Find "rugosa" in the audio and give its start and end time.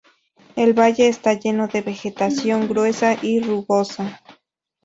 3.39-4.19